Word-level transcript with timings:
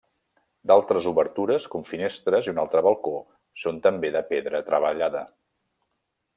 D'altres 0.69 1.07
obertures 1.11 1.67
com 1.75 1.83
finestres 1.89 2.49
i 2.49 2.55
un 2.55 2.63
altre 2.63 2.83
balcó 2.89 3.13
són 3.65 3.79
també 3.87 4.13
de 4.19 4.25
pedra 4.33 4.63
treballada. 4.73 5.23